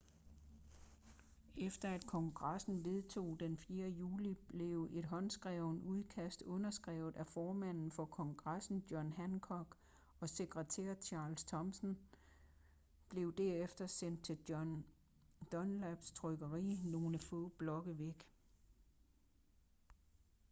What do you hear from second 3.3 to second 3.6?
det den